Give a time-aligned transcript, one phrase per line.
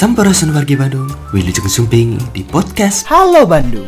[0.00, 3.04] Sampurasun wargi Bandung, Wilujeng Sumping di podcast.
[3.04, 3.84] Halo Bandung.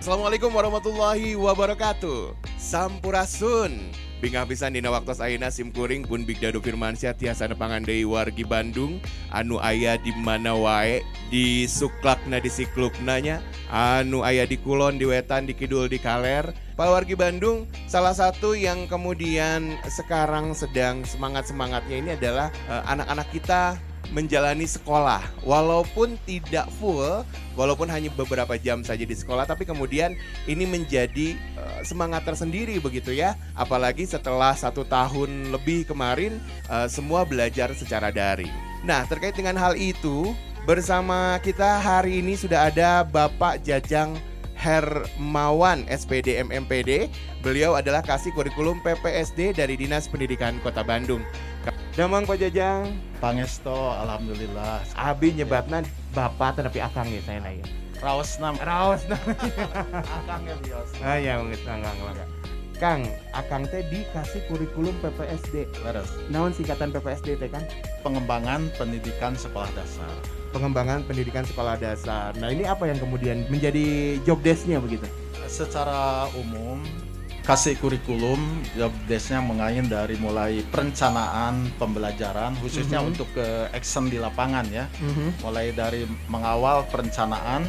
[0.00, 2.40] Assalamualaikum warahmatullahi wabarakatuh.
[2.56, 8.44] Sampurasun Bingah pisan dina waktu ayeuna simkuring pun Big Dado Firmansyah tiasa nepangan deui wargi
[8.44, 9.00] Bandung.
[9.32, 11.00] Anu aya di mana wae?
[11.32, 13.40] Di suklakna di siklukna nya.
[13.72, 16.52] Anu aya di kulon di wetan di kidul di kaler.
[16.76, 23.80] Pak wargi Bandung salah satu yang kemudian sekarang sedang semangat-semangatnya ini adalah eh, anak-anak kita
[24.10, 25.22] menjalani sekolah.
[25.42, 27.22] Walaupun tidak full
[27.58, 30.14] walaupun hanya beberapa jam saja di sekolah tapi kemudian
[30.46, 33.38] ini menjadi uh, semangat tersendiri begitu ya.
[33.54, 38.52] Apalagi setelah satu tahun lebih kemarin uh, semua belajar secara daring.
[38.82, 40.34] Nah terkait dengan hal itu
[40.68, 44.14] bersama kita hari ini sudah ada Bapak Jajang
[44.60, 47.08] Hermawan SPD MMPD.
[47.40, 51.24] Beliau adalah kasih kurikulum PPSD dari Dinas Pendidikan Kota Bandung.
[51.96, 54.84] Damang Pak Jajang, Pangesto, alhamdulillah.
[54.94, 55.82] Abi nyebatna
[56.14, 57.66] Bapak tapi Akang ya saya nanya.
[58.00, 58.56] Raos nam.
[58.60, 59.04] Raos.
[59.10, 60.88] Akang ya bios.
[61.04, 62.28] Ah ya nggak nggak nggak.
[62.80, 63.04] Kang,
[63.36, 65.68] Akang teh dikasih kurikulum PPSD.
[65.84, 66.08] Leres.
[66.32, 67.64] Naon singkatan PPSD teh Kang?
[68.00, 70.39] Pengembangan pendidikan sekolah dasar.
[70.50, 72.34] Pengembangan pendidikan sekolah dasar.
[72.34, 75.06] Nah ini apa yang kemudian menjadi job desk-nya begitu?
[75.46, 76.82] Secara umum
[77.40, 78.38] kasih kurikulum
[78.74, 83.08] job desk-nya mengain dari mulai perencanaan pembelajaran khususnya Mhm.
[83.08, 84.86] untuk ke action di lapangan ya
[85.40, 87.64] mulai dari mengawal perencanaan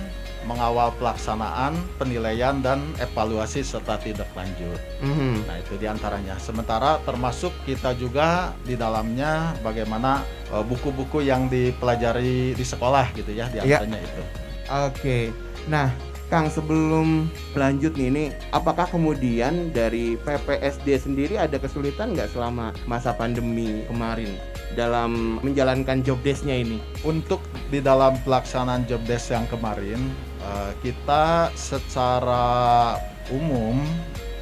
[0.48, 5.50] mengawal pelaksanaan penilaian dan evaluasi serta tindak lanjut Mhm.
[5.50, 6.38] Nah itu di antaranya.
[6.38, 10.22] Sementara termasuk kita juga di dalamnya bagaimana
[10.54, 14.24] eh, buku-buku yang dipelajari di sekolah gitu ya di antaranya itu.
[14.72, 15.20] Oke.
[15.68, 15.92] Nah,
[16.32, 17.28] Kang sebelum
[17.60, 18.24] lanjut nih ini
[18.56, 24.32] apakah kemudian dari PPSD sendiri ada kesulitan nggak selama masa pandemi kemarin
[24.80, 26.80] dalam menjalankan job desk-nya ini?
[27.04, 30.00] Untuk di dalam pelaksanaan job desk yang kemarin
[30.42, 32.98] eh, kita secara
[33.30, 33.82] umum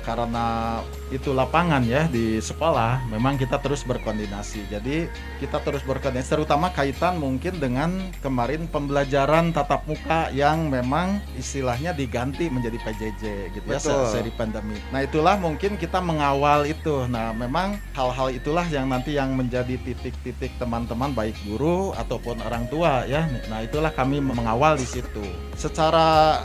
[0.04, 0.80] karena
[1.10, 4.70] itu lapangan ya di sekolah memang kita terus berkoordinasi.
[4.70, 5.10] Jadi
[5.42, 7.90] kita terus berkoordinasi terutama kaitan mungkin dengan
[8.22, 13.24] kemarin pembelajaran tatap muka yang memang istilahnya diganti menjadi PJJ
[13.58, 14.06] gitu ya Betul.
[14.06, 14.78] se- seri pandemi.
[14.94, 17.10] Nah itulah mungkin kita mengawal itu.
[17.10, 23.04] Nah memang hal-hal itulah yang nanti yang menjadi titik-titik teman-teman baik guru ataupun orang tua
[23.10, 23.26] ya.
[23.50, 25.26] Nah itulah kami mengawal di situ.
[25.58, 26.40] Secara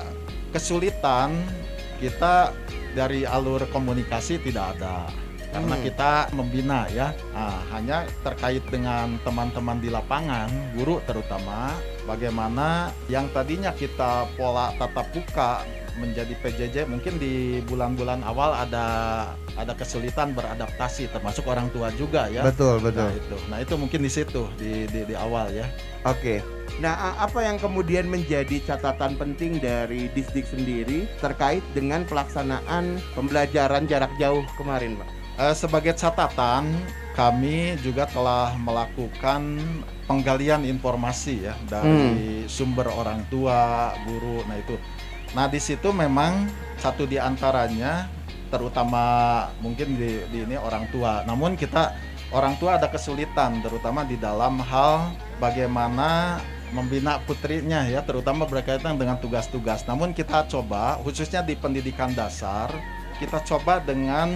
[0.55, 1.35] kesulitan
[1.99, 2.55] kita
[2.95, 5.11] dari alur komunikasi tidak ada
[5.55, 5.85] karena Hmm.
[5.87, 11.75] kita membina ya Nah, hanya terkait dengan teman-teman di lapangan guru terutama
[12.07, 15.63] bagaimana yang tadinya kita pola tatap muka
[15.97, 18.87] menjadi PJJ mungkin di bulan-bulan awal ada
[19.55, 22.43] ada kesulitan beradaptasi termasuk orang tua juga ya
[22.83, 25.67] Betul, Nah itu, nah itu mungkin di situ di, di, di awal ya.
[26.05, 26.43] Oke.
[26.83, 33.87] Nah, a- apa yang kemudian menjadi catatan penting dari Disdik sendiri terkait dengan pelaksanaan pembelajaran
[33.87, 35.09] jarak jauh kemarin, Pak?
[35.35, 36.67] Eh, sebagai catatan,
[37.15, 39.63] kami juga telah melakukan
[40.05, 44.43] penggalian informasi ya dari sumber orang tua, guru.
[44.45, 44.75] Nah itu,
[45.35, 48.07] nah di situ memang satu di antaranya,
[48.55, 49.03] terutama
[49.59, 51.27] mungkin di, di ini orang tua.
[51.27, 51.95] Namun kita
[52.31, 55.11] orang tua ada kesulitan, terutama di dalam hal
[55.43, 56.39] bagaimana
[56.75, 59.87] membina putrinya ya, terutama berkaitan dengan tugas-tugas.
[59.87, 62.71] Namun kita coba, khususnya di pendidikan dasar,
[63.19, 64.35] kita coba dengan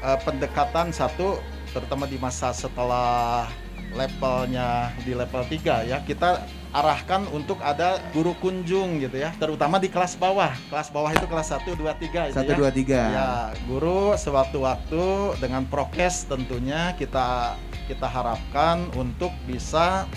[0.00, 1.40] eh, pendekatan satu
[1.74, 3.50] terutama di masa setelah
[3.94, 4.68] levelnya
[5.00, 10.18] di level 3 ya kita arahkan untuk ada guru kunjung gitu ya terutama di kelas
[10.18, 12.58] bawah kelas bawah itu kelas 1 2 3 itu Satu ya.
[12.58, 13.02] dua tiga.
[13.08, 13.30] Ya,
[13.64, 15.02] guru sewaktu-waktu
[15.38, 17.54] dengan prokes tentunya kita
[17.86, 20.10] kita harapkan untuk bisa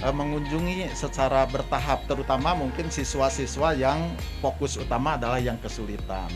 [0.00, 4.00] eh, mengunjungi secara bertahap terutama mungkin siswa-siswa yang
[4.40, 6.32] fokus utama adalah yang kesulitan.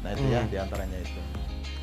[0.00, 0.48] Nah, itu ya Hmm.
[0.48, 1.20] di antaranya itu.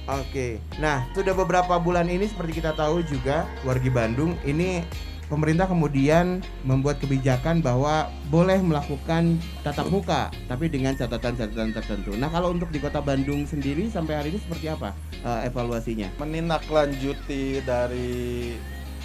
[0.03, 0.59] Oke.
[0.83, 4.83] Nah, sudah beberapa bulan ini seperti kita tahu juga wargi Bandung ini
[5.31, 12.11] pemerintah kemudian membuat kebijakan bahwa boleh melakukan tatap muka tapi dengan catatan-catatan tertentu.
[12.19, 14.91] Nah, kalau untuk di Kota Bandung sendiri sampai hari ini seperti apa
[15.23, 16.11] eh, evaluasinya?
[16.19, 18.53] menindaklanjuti dari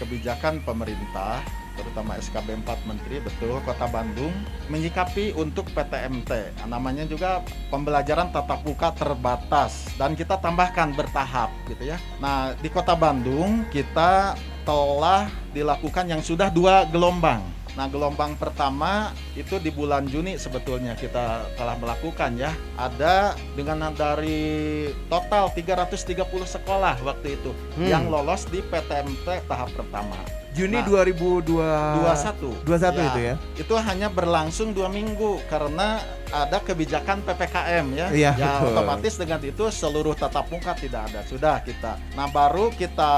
[0.03, 1.43] kebijakan pemerintah
[1.79, 4.35] terutama SKB 4 Menteri betul Kota Bandung
[4.67, 11.97] menyikapi untuk PTMT namanya juga pembelajaran tatap muka terbatas dan kita tambahkan bertahap gitu ya
[12.19, 14.35] nah di Kota Bandung kita
[14.67, 17.41] telah dilakukan yang sudah dua gelombang
[17.79, 22.51] Nah, gelombang pertama itu di bulan Juni sebetulnya kita telah melakukan ya.
[22.75, 27.87] Ada dengan dari total 330 sekolah waktu itu Hmm.
[27.87, 30.19] yang lolos di PTMT tahap pertama.
[30.57, 32.65] Juni Nah, 2002 21.
[32.65, 33.35] 21 Ya, itu ya.
[33.59, 38.07] Itu hanya berlangsung dua minggu karena ada kebijakan PPKM ya.
[38.13, 38.77] Iya, ya betul.
[38.77, 41.21] otomatis dengan itu seluruh tatap muka tidak ada.
[41.25, 41.97] Sudah kita.
[42.17, 43.13] Nah, baru kita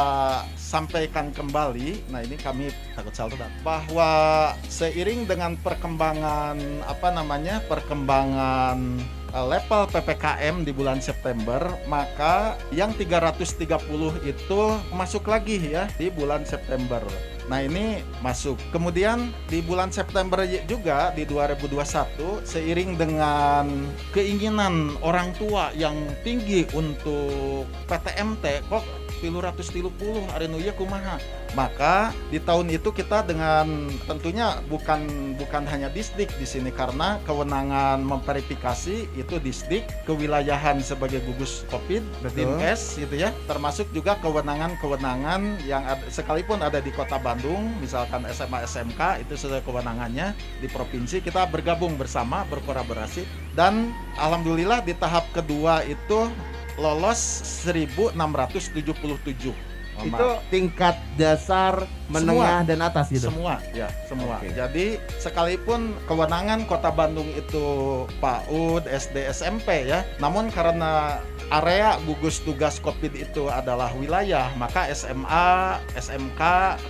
[0.54, 2.10] sampaikan kembali.
[2.10, 3.34] Nah, ini kami takut salah
[3.66, 4.10] bahwa
[4.70, 7.62] seiring dengan perkembangan apa namanya?
[7.66, 9.02] perkembangan
[9.34, 13.70] level PPKM di bulan September, maka yang 330
[14.26, 14.60] itu
[14.94, 17.02] masuk lagi ya di bulan September.
[17.50, 18.54] Nah ini masuk.
[18.70, 23.66] Kemudian di bulan September juga di 2021 seiring dengan
[24.14, 28.86] keinginan orang tua yang tinggi untuk PTMT kok
[29.20, 31.20] pilu ratus tilu puluh ieu kumaha?
[31.52, 38.00] Maka di tahun itu kita dengan tentunya bukan bukan hanya disdik di sini karena kewenangan
[38.06, 42.00] memverifikasi itu disdik kewilayahan sebagai gugus covid
[42.32, 43.34] dinkes gitu ya.
[43.50, 49.66] Termasuk juga kewenangan-kewenangan yang ada, sekalipun ada di kota Bandung misalkan SMA SMK itu sesuai
[49.66, 50.32] kewenangannya
[50.62, 51.19] di provinsi.
[51.19, 53.26] Kita bergabung bersama berkolaborasi.
[53.58, 56.31] Dan alhamdulillah di tahap kedua itu
[56.80, 57.20] lolos
[57.68, 59.52] 1677
[60.00, 63.28] Mohon Itu tingkat dasar, menengah dan atas gitu.
[63.30, 64.50] semua ya semua Oke.
[64.50, 67.66] jadi sekalipun kewenangan kota Bandung itu
[68.18, 71.22] PAUD SD SMP ya namun karena
[71.54, 76.42] area gugus tugas COVID itu adalah wilayah maka SMA SMK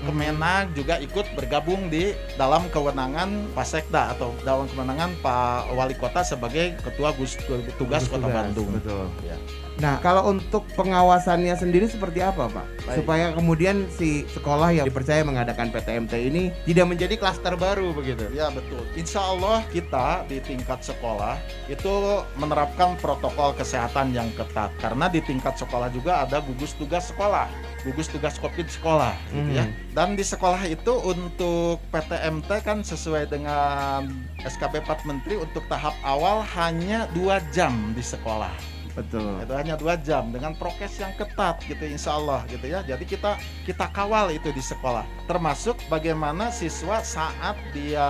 [0.09, 6.81] Kemenag juga ikut bergabung di dalam kewenangan Pasekda atau dalam kewenangan Pak Wali Kota sebagai
[6.81, 7.37] ketua gugus
[7.77, 9.05] tugas Kota Bandung Betul.
[9.27, 9.37] Ya.
[9.81, 12.67] Nah, kalau untuk pengawasannya sendiri seperti apa, Pak?
[12.85, 12.97] Baik.
[13.01, 18.29] Supaya kemudian si sekolah yang dipercaya mengadakan PTMT ini tidak menjadi klaster baru begitu.
[18.37, 18.85] Ya betul.
[18.93, 21.41] Insya Allah kita di tingkat sekolah
[21.73, 27.49] itu menerapkan protokol kesehatan yang ketat karena di tingkat sekolah juga ada gugus tugas sekolah,
[27.89, 29.65] gugus tugas COVID sekolah, gitu ya.
[29.65, 29.73] Hmm.
[29.97, 34.13] Dan di sekolah itu untuk PTMT kan sesuai dengan
[34.45, 39.33] SKB 4 Menteri untuk tahap awal hanya dua jam di sekolah Betul.
[39.43, 43.41] itu hanya dua jam dengan prokes yang ketat gitu insya Allah gitu ya jadi kita
[43.65, 48.09] kita kawal itu di sekolah termasuk bagaimana siswa saat dia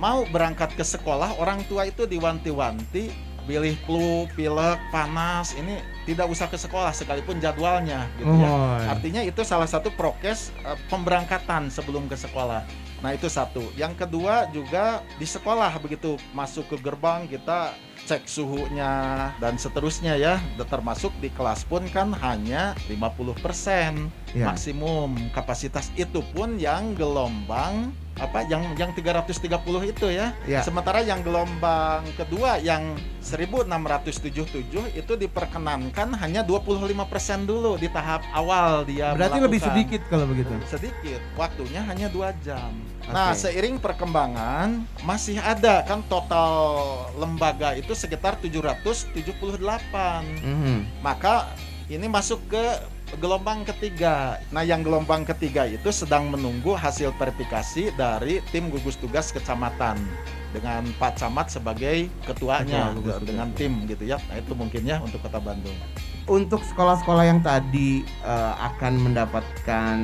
[0.00, 6.46] mau berangkat ke sekolah orang tua itu diwanti-wanti pilih flu, pilek, panas ini tidak usah
[6.46, 12.06] ke sekolah sekalipun jadwalnya gitu ya Oh, Artinya itu salah satu prokes eh, pemberangkatan sebelum
[12.06, 12.62] ke sekolah.
[13.00, 13.64] Nah, itu satu.
[13.74, 17.72] Yang kedua juga di sekolah begitu masuk ke gerbang kita
[18.06, 18.92] cek suhunya
[19.40, 20.38] dan seterusnya ya.
[20.60, 24.46] Termasuk di kelas pun kan hanya 50% ya.
[24.46, 29.40] maksimum kapasitas itu pun yang gelombang apa yang yang 330
[29.96, 30.36] itu ya.
[30.44, 30.60] Ya.
[30.60, 32.92] Sementara yang gelombang kedua yang
[33.24, 39.68] 1677 itu diperkenankan hanya 25% dulu di tahap awal dia Berarti lebih melakukan.
[39.72, 40.52] sedikit kalau begitu.
[40.68, 42.76] Sedikit, waktunya hanya dua jam.
[43.08, 46.52] Nah, seiring perkembangan masih ada kan total
[47.16, 51.00] lembaga itu sekitar 778 Mhm.
[51.00, 51.48] maka
[51.88, 52.64] ini masuk ke
[53.18, 54.38] gelombang ketiga.
[54.54, 59.98] Nah, yang gelombang ketiga itu sedang menunggu hasil verifikasi dari tim gugus tugas kecamatan
[60.54, 64.22] dengan Pak Camat sebagai ketuanya Ketua dengan tim gitu ya.
[64.30, 65.74] Nah, itu mungkin ya untuk Kota Bandung.
[66.30, 69.96] Untuk sekolah-sekolah yang tadi eh, akan mendapatkan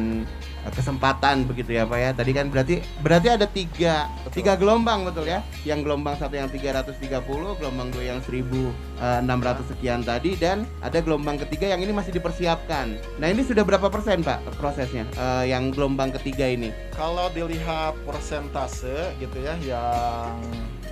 [0.75, 2.11] kesempatan begitu ya Pak ya.
[2.15, 4.43] Tadi kan berarti berarti ada tiga Betul.
[4.43, 5.41] tiga gelombang betul ya.
[5.63, 11.75] Yang gelombang satu yang 330, gelombang dua yang 1600 sekian tadi dan ada gelombang ketiga
[11.75, 12.99] yang ini masih dipersiapkan.
[13.19, 16.71] Nah, ini sudah berapa persen Pak prosesnya eh, yang gelombang ketiga ini?
[16.95, 20.41] Kalau dilihat persentase gitu ya yang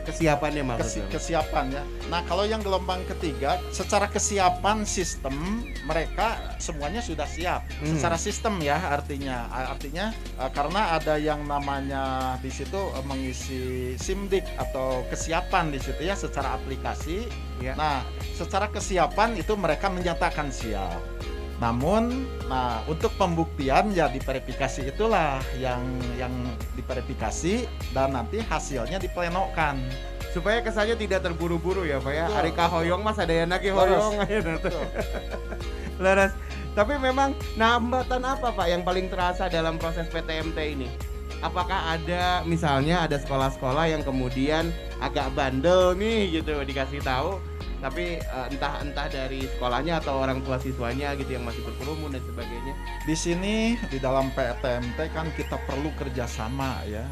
[0.04, 0.70] Kesiapannya kesi-
[1.02, 1.10] maksudnya.
[1.10, 1.82] kesiapan ya.
[2.12, 7.64] Nah, kalau yang gelombang ketiga secara kesiapan sistem mereka semuanya sudah siap.
[7.80, 7.96] Hmm.
[7.96, 13.62] Secara sistem ya artinya artinya eh, karena ada yang namanya di situ eh, mengisi
[13.96, 17.26] SIMDIK atau kesiapan di situ ya secara aplikasi.
[17.62, 17.72] Ya.
[17.78, 18.02] Nah,
[18.34, 21.00] secara kesiapan itu mereka menyatakan siap.
[21.62, 25.82] Namun, nah untuk pembuktian ya diverifikasi itulah yang
[26.18, 26.34] yang
[26.74, 29.78] diverifikasi dan nanti hasilnya diplenokan.
[30.34, 32.26] supaya kesannya tidak terburu-buru ya Pak ya.
[32.26, 34.82] Betul, Hari kahoyong mas ada yang lagi hoyong Betul.
[36.02, 36.34] Laras.
[36.74, 40.90] Tapi memang nah, hambatan apa Pak yang paling terasa dalam proses PTMT ini?
[41.38, 47.38] Apakah ada misalnya ada sekolah-sekolah yang kemudian agak bandel nih gitu dikasih tahu
[47.84, 52.24] tapi eh, entah entah dari sekolahnya atau orang tua siswanya gitu yang masih berkerumun dan
[52.24, 52.72] sebagainya.
[53.04, 57.04] Di sini di dalam PTMT kan kita perlu kerjasama ya.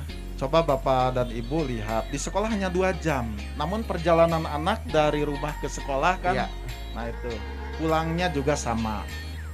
[0.42, 5.54] coba bapak dan ibu lihat di sekolah hanya dua jam, namun perjalanan anak dari rumah
[5.62, 6.46] ke sekolah kan, Iya.
[6.98, 7.30] nah itu
[7.78, 9.06] pulangnya juga sama.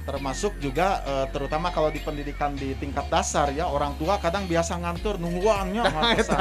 [0.09, 4.81] Termasuk juga eh, terutama kalau di pendidikan di tingkat dasar ya orang tua kadang biasa
[4.81, 5.85] ngantur nungguannya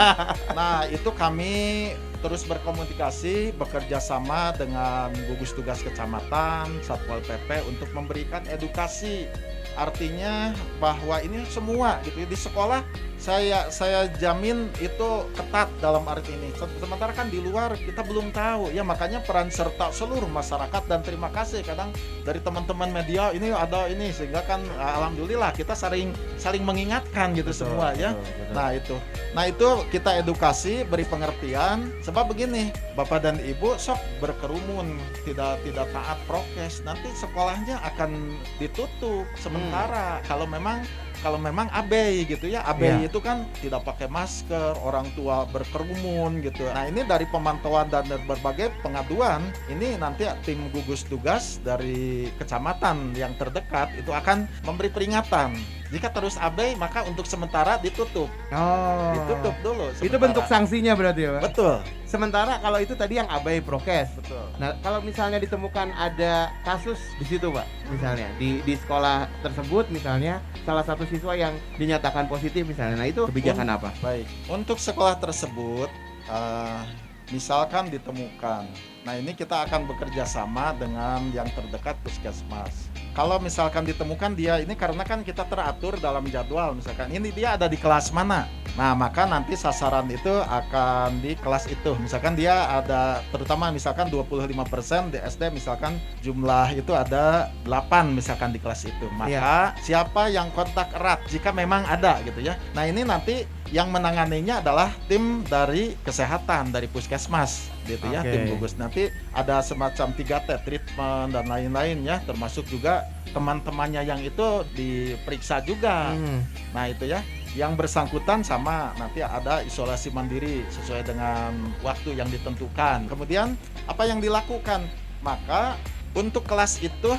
[0.58, 1.10] Nah itu.
[1.18, 9.28] Kami terus berkomunikasi bekerja sama dengan gugus tugas kecamatan satpol pp untuk memberikan edukasi.
[9.76, 12.82] Artinya bahwa ini semua gitu di sekolah
[13.18, 16.54] saya saya jamin itu ketat dalam arti ini.
[16.54, 18.70] Se- sementara kan di luar kita belum tahu.
[18.70, 21.90] Ya makanya peran serta seluruh masyarakat dan terima kasih kadang
[22.22, 27.92] dari teman-teman media ini ada ini sehingga kan alhamdulillah kita saling saling mengingatkan gitu semua
[27.98, 28.14] ya.
[28.54, 28.94] Nah itu,
[29.34, 31.90] nah itu kita edukasi, beri pengertian.
[32.06, 34.94] Sebab begini, bapak dan ibu sok berkerumun,
[35.26, 40.22] tidak tidak taat prokes, nanti sekolahnya akan ditutup sementara.
[40.24, 40.86] Kalau memang
[41.18, 43.10] kalau memang abai gitu ya, abai Iya.
[43.10, 46.64] itu kan tidak pakai masker, orang tua berkerumun gitu.
[46.70, 53.34] Nah ini dari pemantauan dan berbagai pengaduan, ini nanti tim gugus tugas dari kecamatan yang
[53.34, 55.58] terdekat itu akan memberi peringatan.
[55.88, 59.12] Jika terus abai, maka untuk sementara ditutup Oh.
[59.12, 59.86] ditutup dulu.
[59.88, 60.20] Itu sementara.
[60.20, 61.42] bentuk sanksinya berarti ya, Pak?
[61.48, 61.76] Betul,
[62.08, 64.16] Sementara kalau itu tadi yang abai prokes.
[64.16, 64.40] betul.
[64.56, 70.40] Nah, kalau misalnya ditemukan ada kasus di situ, Pak, misalnya di di sekolah tersebut misalnya
[70.64, 73.04] salah satu siswa yang dinyatakan positif misalnya.
[73.04, 73.92] Nah, itu kebijakan apa?
[74.00, 74.24] Baik.
[74.48, 75.92] Untuk sekolah tersebut,
[76.32, 76.80] eh,
[77.28, 78.64] misalkan ditemukan.
[79.04, 82.88] Nah ini kita akan bekerja sama dengan yang terdekat puskesmas.
[83.12, 87.68] Kalau misalkan ditemukan dia ini karena kan kita teratur dalam jadwal misalkan ini dia ada
[87.68, 88.48] di kelas mana.
[88.78, 91.98] Nah maka nanti sasaran itu akan di kelas itu.
[91.98, 98.62] Misalkan dia ada terutama misalkan 25% di SD misalkan jumlah itu ada 8 misalkan di
[98.62, 99.10] kelas itu.
[99.18, 102.54] Maka siapa yang kontak erat jika memang ada gitu ya.
[102.78, 108.32] Nah ini nanti yang menanganinya adalah tim dari kesehatan dari puskesmas gitu ya Oke.
[108.32, 114.64] tim gugus nanti ada semacam 3T treatment dan lain-lain ya termasuk juga teman-temannya yang itu
[114.72, 116.40] diperiksa juga Hmm.
[116.72, 117.20] nah itu ya
[117.56, 123.08] yang bersangkutan sama nanti ada isolasi mandiri sesuai dengan waktu yang ditentukan.
[123.08, 123.56] Kemudian
[123.88, 124.84] apa yang dilakukan?
[125.24, 125.76] Maka
[126.12, 127.14] untuk kelas itu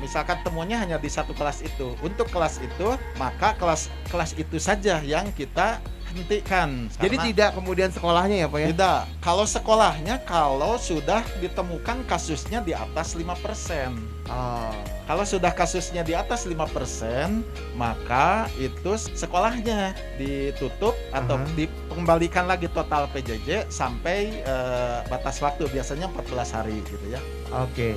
[0.00, 1.92] misalkan temuannya hanya di satu kelas itu.
[2.00, 2.88] Untuk kelas itu
[3.20, 5.82] maka kelas kelas itu saja yang kita
[6.14, 6.88] hentikan.
[6.96, 8.66] Jadi tidak kemudian sekolahnya ya, Pak ya?
[8.72, 9.00] tidak.
[9.20, 13.28] Kalau sekolahnya kalau sudah ditemukan kasusnya di atas 5%
[14.28, 14.97] Oh.
[15.08, 16.60] Kalau sudah kasusnya di atas 5%,
[17.72, 21.48] maka itu sekolahnya ditutup atau Aha.
[21.56, 27.24] dikembalikan lagi total PJJ sampai eh, batas waktu biasanya 14 hari gitu ya.
[27.56, 27.96] Oke.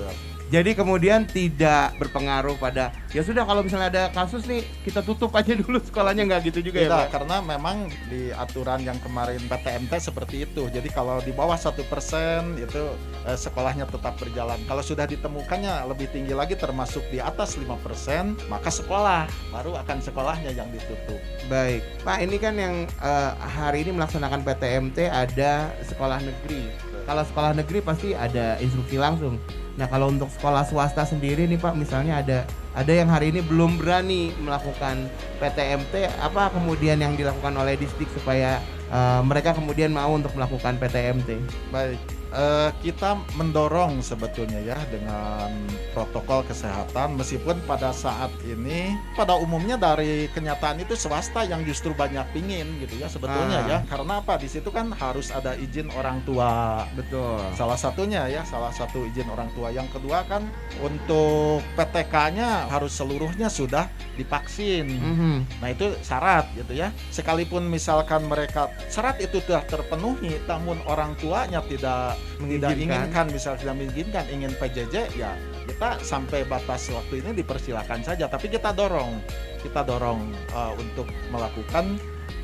[0.51, 5.55] Jadi kemudian tidak berpengaruh pada ya sudah kalau misalnya ada kasus nih kita tutup aja
[5.55, 7.11] dulu sekolahnya nggak gitu juga ya, Tidak, Pak?
[7.15, 10.67] karena memang di aturan yang kemarin PTMT seperti itu.
[10.67, 12.83] Jadi kalau di bawah satu persen itu
[13.23, 14.59] eh, sekolahnya tetap berjalan.
[14.67, 20.51] Kalau sudah ditemukannya lebih tinggi lagi termasuk di atas 5%, maka sekolah baru akan sekolahnya
[20.51, 21.23] yang ditutup.
[21.47, 26.90] Baik, Pak ini kan yang eh, hari ini melaksanakan PTMT ada sekolah negeri.
[27.11, 29.35] Kalau sekolah negeri pasti ada instruksi langsung.
[29.75, 33.83] Nah kalau untuk sekolah swasta sendiri nih Pak, misalnya ada ada yang hari ini belum
[33.83, 35.11] berani melakukan
[35.43, 41.35] PTMT, apa kemudian yang dilakukan oleh distrik supaya eh, mereka kemudian mau untuk melakukan PTMT?
[41.67, 41.99] Baik,
[42.31, 45.51] eh, kita mendorong sebetulnya ya dengan
[45.91, 52.23] protokol kesehatan meskipun pada saat ini pada umumnya dari kenyataan itu swasta yang justru banyak
[52.31, 53.67] pingin gitu ya sebetulnya Ah.
[53.67, 57.43] ya karena apa di situ kan harus ada izin orang tua Betul.
[57.53, 60.47] salah satunya ya salah satu izin orang tua yang kedua kan
[60.79, 65.35] untuk PTK-nya harus seluruhnya sudah divaksin Mhm.
[65.59, 66.89] Nah itu syarat gitu ya.
[67.09, 72.77] Sekalipun misalkan mereka syarat itu sudah terpenuhi, namun orang tuanya tidak tidak Mengizinkan.
[72.79, 75.31] inginkan, misal tidak menginginkan ingin PJJ, ya
[75.69, 78.25] kita sampai batas waktu ini dipersilakan saja.
[78.25, 79.21] Tapi kita dorong,
[79.61, 81.97] kita dorong uh, untuk melakukan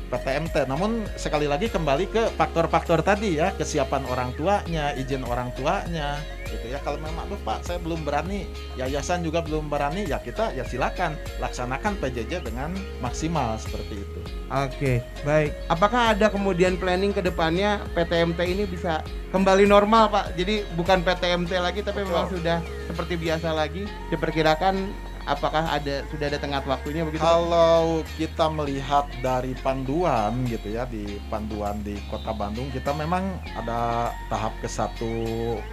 [0.08, 0.66] PTMT.
[0.66, 6.66] Namun sekali lagi kembali ke faktor-faktor tadi ya, kesiapan orang tuanya, izin orang tuanya, gitu
[6.72, 6.80] ya.
[6.80, 8.48] Kalau memang, aduh Pak, saya belum berani,
[8.80, 12.72] yayasan juga belum berani, ya kita ya silakan laksanakan PJJ dengan
[13.04, 14.20] maksimal seperti itu.
[14.48, 15.52] Oke, baik.
[15.68, 20.40] Apakah ada kemudian planning ke depannya PTMT ini bisa kembali normal, Pak?
[20.40, 23.84] Jadi bukan PTMT lagi tapi memang sudah seperti biasa lagi.
[24.08, 27.20] Diperkirakan apakah ada sudah ada tenggat waktunya begitu?
[27.20, 34.10] Kalau kita melihat dari panduan gitu ya di panduan di Kota Bandung kita memang ada
[34.32, 35.14] tahap ke satu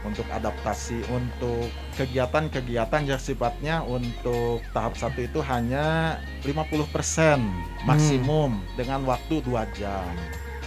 [0.04, 7.40] untuk adaptasi untuk kegiatan-kegiatan yang sifatnya untuk tahap satu itu hanya 50%
[7.88, 10.12] maksimum dengan waktu dua jam.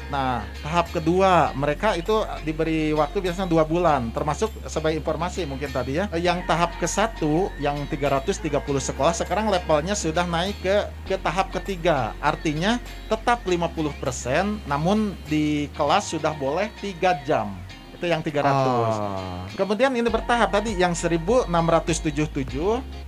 [0.08, 6.00] Nah, tahap kedua mereka itu diberi waktu biasanya dua bulan, termasuk sebagai informasi mungkin tadi
[6.00, 6.08] ya.
[6.16, 8.48] Yang tahap ke satu, yang 330
[8.80, 12.16] sekolah sekarang levelnya sudah naik ke ke tahap ketiga.
[12.24, 12.80] Artinya
[13.12, 17.52] tetap 50%, namun di kelas sudah boleh tiga jam.
[17.92, 18.48] Itu yang 300.
[18.48, 19.44] Oh.
[19.58, 22.30] Kemudian ini bertahap tadi yang 1677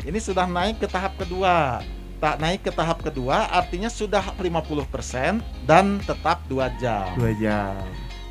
[0.04, 1.80] ini sudah naik ke tahap kedua.
[2.20, 7.16] Tak naik ke tahap kedua artinya sudah 50% dan tetap dua jam.
[7.16, 7.80] Dua jam.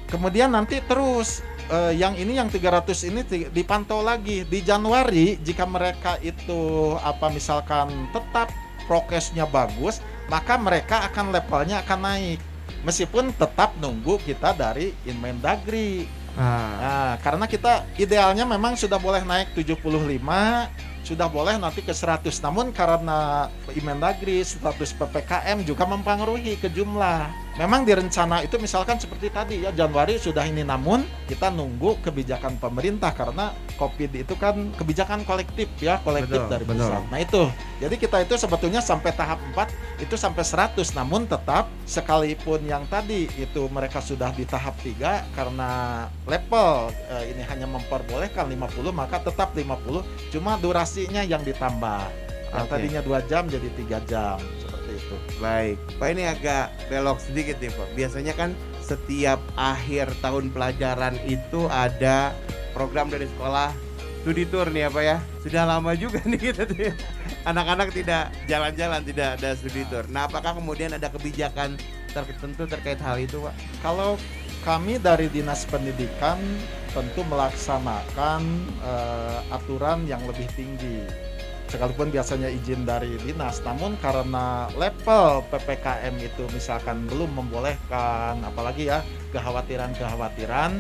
[0.05, 1.41] Kemudian nanti terus
[1.73, 8.09] eh, yang ini yang 300 ini dipantau lagi di Januari jika mereka itu apa misalkan
[8.13, 8.53] tetap
[8.89, 12.39] prokesnya bagus, maka mereka akan levelnya akan naik.
[12.81, 16.18] Meskipun tetap nunggu kita dari Inmendagri.
[16.39, 16.71] Ah.
[16.79, 20.71] Nah, karena kita idealnya memang sudah boleh naik 75,
[21.03, 22.39] sudah boleh nanti ke 100.
[22.39, 27.48] Namun karena Imendagri status PPKM juga mempengaruhi ke jumlah.
[27.59, 32.55] Memang di rencana itu misalkan seperti tadi ya Januari sudah ini namun kita nunggu kebijakan
[32.55, 36.87] pemerintah karena Covid itu kan kebijakan kolektif ya, kolektif Betul, dari betul.
[36.87, 37.03] pusat.
[37.11, 37.43] Nah, itu.
[37.83, 43.27] Jadi kita itu sebetulnya sampai tahap 4 itu sampai 100 namun tetap sekalipun yang tadi
[43.35, 45.71] itu mereka sudah di tahap 3 karena
[46.23, 52.07] level eh, ini hanya memperbolehkan 50 maka tetap 50 cuma durasinya yang ditambah
[52.55, 52.71] yang Oke.
[52.71, 54.39] tadinya dua jam jadi tiga jam
[54.99, 57.89] itu Baik, Pak ini agak belok sedikit nih Pak.
[57.95, 58.49] Biasanya kan
[58.83, 62.35] setiap akhir tahun pelajaran itu ada
[62.75, 63.71] program dari sekolah
[64.19, 65.17] studi tour nih ya Pak ya.
[65.39, 66.93] Sudah lama juga nih kita tuh ya.
[67.47, 70.03] Anak-anak tidak jalan-jalan, tidak ada studi tour.
[70.11, 71.79] Nah apakah kemudian ada kebijakan
[72.11, 73.55] tertentu terkait hal itu Pak?
[73.85, 74.17] kalau
[74.65, 76.35] kami dari dinas pendidikan
[76.91, 78.41] tentu melaksanakan
[78.81, 81.05] eh, aturan yang lebih tinggi
[81.69, 89.05] sekalipun biasanya izin dari dinas namun karena level PPKM itu misalkan belum membolehkan apalagi ya
[89.29, 90.71] kekhawatiran-kekhawatiran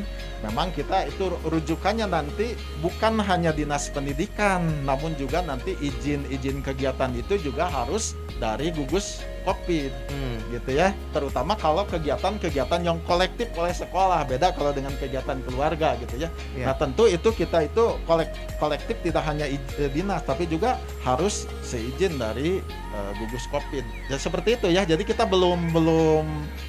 [0.41, 7.35] memang kita itu rujukannya nanti bukan hanya dinas pendidikan namun juga nanti izin-izin kegiatan itu
[7.41, 10.35] juga harus dari gugus Covid Hmm.
[10.51, 16.19] gitu ya terutama kalau kegiatan-kegiatan yang kolektif oleh sekolah beda kalau dengan kegiatan keluarga gitu
[16.19, 16.65] ya Iya.
[16.65, 19.59] nah tentu itu kita itu kolek- kolektif tidak hanya eh,
[19.89, 25.23] dinas tapi juga harus seizin dari eh, gugus covid ya seperti itu ya jadi kita
[25.23, 26.25] belum belum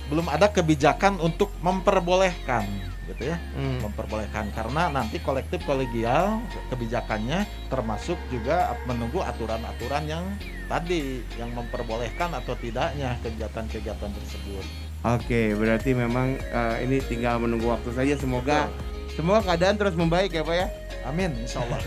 [0.08, 2.66] belum ada kebijakan untuk memperbolehkan
[3.11, 3.83] gitu ya Hmm.
[3.83, 6.38] memperbolehkan karena nanti kolektif kolegial
[6.70, 10.24] kebijakannya termasuk juga menunggu aturan-aturan yang
[10.70, 14.64] tadi yang memperbolehkan atau tidaknya kegiatan-kegiatan tersebut.
[15.02, 18.14] Oke, berarti memang eh, ini tinggal menunggu waktu saja.
[18.14, 18.70] Semoga
[19.18, 20.66] semoga keadaan terus membaik ya Pak ya.
[21.09, 21.83] Amin, insya Allah.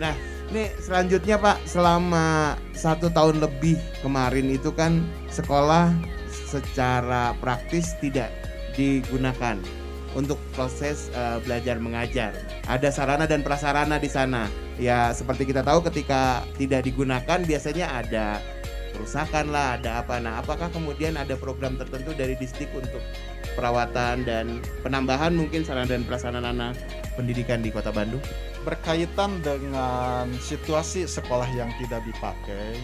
[0.52, 5.00] Nih selanjutnya Pak, selama satu tahun lebih kemarin itu kan
[5.32, 5.94] sekolah
[6.28, 8.28] secara praktis tidak
[8.74, 9.58] digunakan
[10.14, 12.34] untuk proses eh, belajar mengajar.
[12.70, 14.46] Ada sarana dan prasarana di sana.
[14.78, 18.38] Ya seperti kita tahu ketika tidak digunakan biasanya ada
[18.94, 20.22] kerusakan lah, ada apa.
[20.22, 23.02] Nah, apakah kemudian ada program tertentu dari distrik untuk
[23.58, 26.70] perawatan dan penambahan mungkin sarana dan prasarana
[27.18, 28.22] pendidikan di Kota Bandung?
[28.62, 32.78] Berkaitan dengan situasi sekolah yang tidak dipakai,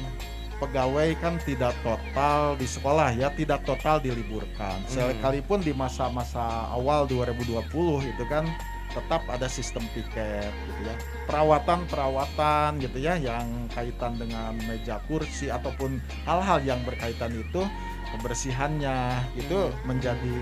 [0.61, 4.85] pegawai kan tidak total di sekolah ya, tidak total diliburkan.
[4.85, 4.91] Hmm.
[4.93, 7.65] Sekalipun di masa-masa awal 2020
[8.05, 8.45] itu kan
[8.91, 10.95] tetap ada sistem piket gitu ya.
[11.31, 17.65] Perawatan-perawatan gitu ya yang kaitan dengan meja kursi ataupun hal-hal yang berkaitan itu
[18.11, 19.75] kebersihannya itu Hmm.
[19.87, 20.37] menjadi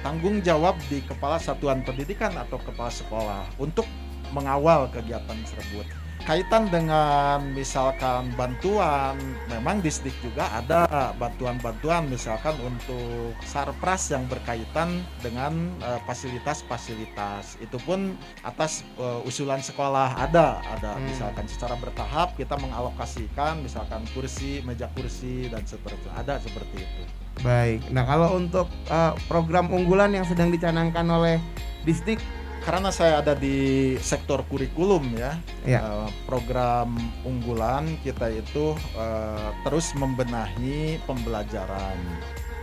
[0.00, 3.84] tanggung jawab di kepala satuan pendidikan atau kepala sekolah untuk
[4.30, 5.99] mengawal kegiatan tersebut.
[6.28, 9.18] Kaitan dengan misalkan bantuan,
[9.50, 17.58] memang distrik juga ada bantuan-bantuan misalkan untuk sarpras yang berkaitan dengan eh, fasilitas-fasilitas.
[17.58, 18.14] Itu pun
[18.46, 21.06] atas eh, usulan sekolah ada, ada Hmm.
[21.06, 27.02] misalkan secara bertahap kita mengalokasikan misalkan kursi, meja kursi dan seperti ada seperti itu.
[27.40, 27.80] Baik.
[27.88, 31.40] Nah, kalau untuk uh, program unggulan yang sedang dicanangkan oleh
[31.88, 32.20] distrik
[32.60, 35.80] karena saya ada di sektor kurikulum ya, Iya.
[35.80, 36.92] eh, program
[37.24, 41.96] unggulan kita itu eh, terus membenahi pembelajaran.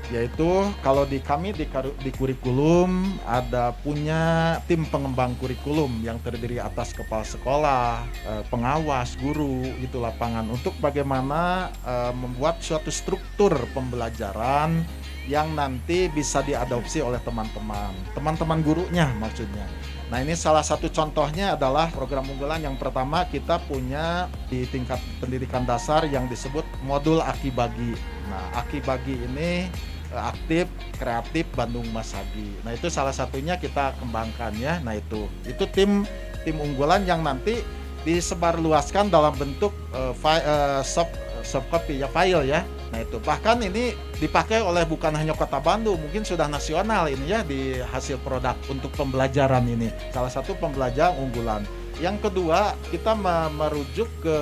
[0.08, 1.68] yaitu kalau di kami di,
[2.00, 9.68] di kurikulum ada punya tim pengembang kurikulum yang terdiri atas kepala sekolah, eh, pengawas, guru
[9.84, 11.76] itu lapangan untuk bagaimana
[12.16, 14.80] membuat suatu struktur pembelajaran
[15.28, 19.68] yang nanti bisa diadopsi oleh teman-teman, teman-teman gurunya maksudnya.
[20.08, 25.68] Nah ini salah satu contohnya adalah program unggulan yang pertama kita punya di tingkat pendidikan
[25.68, 27.92] dasar yang disebut modul Aki Bagi.
[28.32, 29.68] Nah Aki Bagi ini
[30.08, 32.56] eh, aktif, kreatif Bandung Masagi.
[32.64, 34.80] Nah itu salah satunya kita kembangkan ya.
[34.80, 36.08] Nah itu itu tim
[36.48, 37.60] tim unggulan yang nanti
[38.08, 41.12] disebarluaskan dalam bentuk eh, fi- eh, soft
[41.44, 42.64] soft copy ya file ya.
[42.92, 47.44] Nah itu bahkan ini dipakai oleh bukan hanya kota Bandung, mungkin sudah nasional ini ya
[47.44, 49.92] di hasil produk untuk pembelajaran ini.
[50.12, 51.64] Salah satu pembelajaran unggulan.
[51.98, 54.38] Yang kedua, kita me- merujuk ke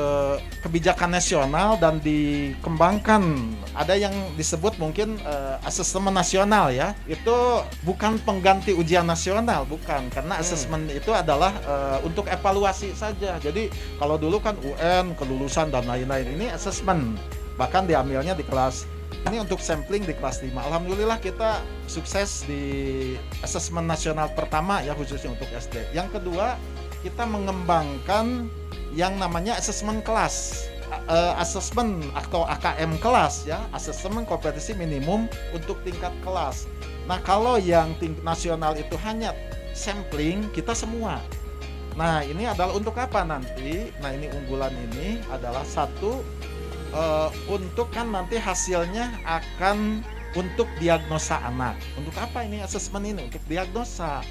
[0.60, 3.24] kebijakan nasional dan dikembangkan.
[3.72, 6.92] Ada yang disebut mungkin eh, asesmen nasional ya.
[7.08, 10.12] Itu bukan pengganti ujian nasional, bukan.
[10.12, 13.40] Karena asesmen itu adalah eh, untuk evaluasi saja.
[13.40, 16.36] Jadi kalau dulu kan UN, kelulusan dan lain-lain.
[16.36, 17.16] Ini asesmen.
[17.56, 18.88] Bahkan diambilnya di kelas
[19.26, 20.54] ini untuk sampling di kelas 5.
[20.54, 25.82] Alhamdulillah kita sukses di asesmen nasional pertama ya khususnya untuk SD.
[25.98, 26.60] Yang kedua,
[27.02, 28.50] kita mengembangkan
[28.94, 30.68] yang namanya asesmen kelas.
[31.42, 36.70] Asesmen atau AKM kelas ya, asesmen kompetisi minimum untuk tingkat kelas.
[37.10, 39.34] Nah, kalau yang tingkat nasional itu hanya
[39.74, 41.18] sampling, kita semua.
[41.98, 43.90] Nah, ini adalah untuk apa nanti?
[43.98, 46.22] Nah, ini unggulan ini adalah satu
[46.96, 50.02] eh, untuk kan nanti hasilnya akan
[50.36, 51.80] untuk diagnosa anak.
[51.96, 53.28] Untuk apa ini asesmen ini?
[53.28, 54.24] Untuk diagnosa.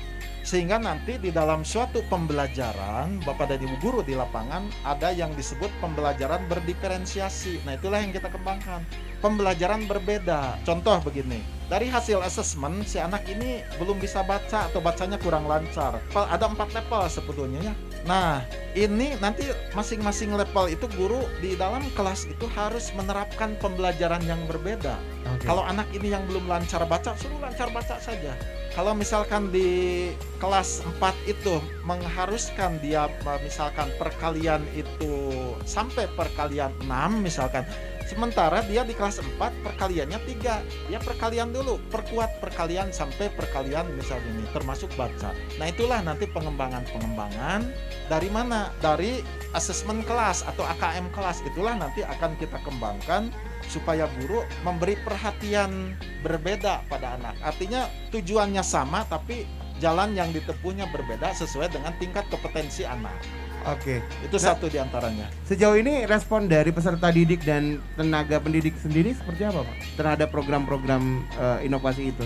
[0.45, 5.73] Sehingga nanti di dalam suatu pembelajaran, Bapak dan Ibu guru di lapangan ada yang disebut
[5.81, 7.65] pembelajaran berdiferensiasi.
[7.65, 8.85] Nah, itulah yang kita kembangkan.
[9.25, 10.61] Pembelajaran berbeda.
[10.69, 11.41] Contoh begini,
[11.73, 15.97] dari hasil asesmen si anak ini belum bisa baca atau bacanya kurang lancar.
[16.13, 17.75] Ada empat level sebetulnya ya.
[18.05, 18.45] Nah,
[18.77, 25.01] ini nanti masing-masing level itu guru di dalam kelas itu harus menerapkan pembelajaran yang berbeda.
[25.41, 28.37] Kalau anak ini yang belum lancar baca, suruh lancar baca saja.
[28.75, 30.11] Kalau misalkan di
[30.43, 33.07] kelas 4 itu mengharuskan dia
[33.39, 35.31] misalkan perkalian itu
[35.63, 36.91] sampai perkalian 6
[37.23, 37.63] misalkan
[38.05, 41.81] Sementara dia di kelas 4 perkaliannya 3 Ya perkalian dulu.
[41.89, 45.33] Perkuat perkalian sampai perkalian misalnya ini Termasuk baca.
[45.57, 47.65] Nah itulah nanti pengembangan-pengembangan
[48.13, 48.69] Dari mana?
[48.85, 49.25] Dari
[49.57, 51.41] asesmen kelas atau AKM kelas.
[51.49, 53.33] Itulah nanti akan kita kembangkan
[53.65, 57.35] Supaya guru memberi perhatian berbeda pada anak.
[57.41, 59.49] Artinya tujuannya sama tapi
[59.83, 63.17] jalan yang ditempuhnya berbeda sesuai dengan tingkat kompetensi anak
[63.65, 64.05] Oke.
[64.21, 69.17] Itu Nah, satu di antaranya Sejauh ini respon dari peserta didik dan tenaga pendidik sendiri
[69.17, 69.77] seperti apa, Pak?
[69.97, 71.03] Terhadap program-program
[71.41, 72.25] eh, inovasi itu?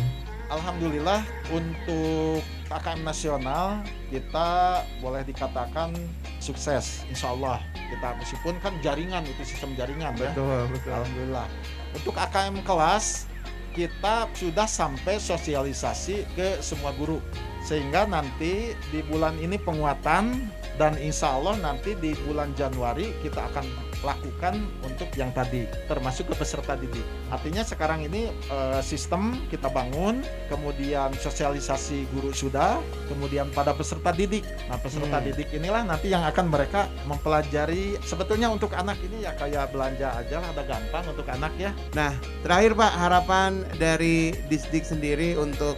[0.49, 1.21] Alhamdulillah
[1.53, 2.41] untuk
[2.73, 5.93] AKM nasional kita boleh dikatakan
[6.41, 10.93] sukses Insya Allah kita meskipun kan jaringan itu sistem jaringan ya Betul, betul.
[10.97, 11.47] Alhamdulillah
[11.93, 13.29] untuk AKM kelas
[13.77, 17.21] kita sudah sampai sosialisasi ke semua guru
[17.61, 23.67] sehingga nanti di bulan ini penguatan dan insya Allah nanti di bulan Januari kita akan
[24.07, 27.03] lakukan untuk yang tadi termasuk ke peserta didik.
[27.35, 32.79] Artinya sekarang ini eh, sistem kita bangun kemudian sosialisasi guru sudah
[33.11, 34.47] kemudian pada peserta didik.
[34.71, 35.27] Nah peserta Hmm.
[35.27, 40.39] didik inilah nanti yang akan mereka mempelajari sebetulnya untuk anak ini ya kayak belanja aja
[40.39, 41.75] lah ada gampang untuk anak ya.
[41.99, 42.15] Nah,
[42.47, 43.51] terakhir Pak, harapan
[43.83, 45.75] dari Disdik sendiri untuk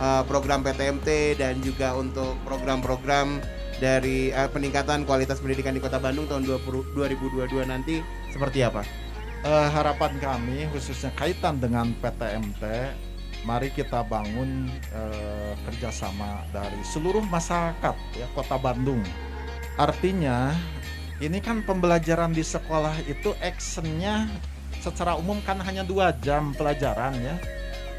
[0.00, 6.26] eh, program PTMT dan juga untuk program-program dari eh, peningkatan kualitas pendidikan di Kota Bandung
[6.26, 8.82] tahun 20, 2022 nanti seperti apa?
[9.46, 12.62] Eh, harapan kami khususnya kaitan dengan PTMT,
[13.46, 19.02] mari kita bangun eh, kerjasama dari seluruh masyarakat ya Kota Bandung.
[19.78, 20.50] Artinya
[21.22, 24.26] ini kan pembelajaran di sekolah itu actionnya
[24.82, 27.38] secara umum kan hanya dua jam pelajaran ya.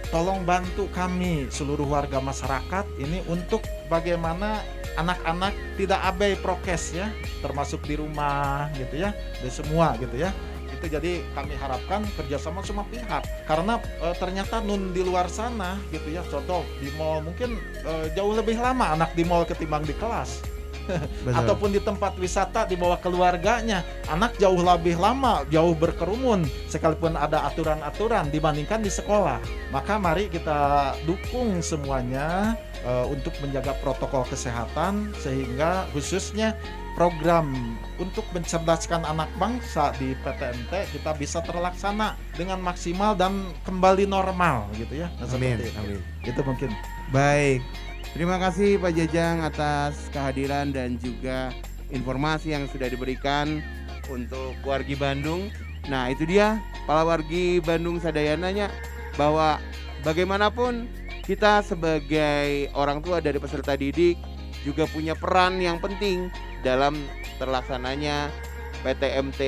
[0.10, 3.62] Tolong bantu kami seluruh warga masyarakat ini untuk
[3.94, 4.58] bagaimana
[4.98, 7.14] anak-anak tidak abai prokes ya,
[7.46, 10.34] termasuk di rumah gitu ya, di semua gitu ya.
[10.74, 13.22] Itu jadi kami harapkan kerjasama semua pihak.
[13.46, 18.34] Karena eh, ternyata nun di luar sana gitu ya contoh di mall mungkin eh, jauh
[18.34, 20.59] lebih lama anak di mall ketimbang di kelas
[20.90, 21.34] Betul.
[21.38, 28.28] ataupun di tempat wisata dibawa keluarganya anak jauh lebih lama jauh berkerumun sekalipun ada aturan-aturan
[28.30, 29.38] dibandingkan di sekolah
[29.70, 36.58] maka mari kita dukung semuanya eh, untuk menjaga protokol kesehatan sehingga khususnya
[36.98, 44.68] program untuk mencerdaskan anak bangsa di PTMT kita bisa terlaksana dengan maksimal dan kembali normal
[44.76, 45.72] gitu ya Nah, Amin, itu.
[45.80, 46.02] amin.
[46.26, 46.70] itu mungkin
[47.10, 47.62] Baik.
[48.10, 51.54] Terima kasih Pak Jajang atas kehadiran dan juga
[51.94, 53.62] informasi yang sudah diberikan
[54.10, 55.54] untuk wargi Bandung.
[55.86, 56.58] Nah, itu dia
[56.90, 58.74] para wargi Bandung Sadayananya
[59.14, 59.62] bahwa
[60.02, 60.90] bagaimanapun
[61.22, 64.18] kita sebagai orang tua dari peserta didik
[64.66, 66.34] juga punya peran yang penting
[66.66, 66.98] dalam
[67.38, 68.34] terlaksananya
[68.82, 69.42] PTMT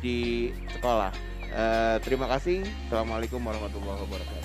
[0.00, 1.12] di sekolah.
[1.48, 2.64] Eh, terima kasih.
[2.88, 4.37] Assalamualaikum warahmatullahi wabarakatuh.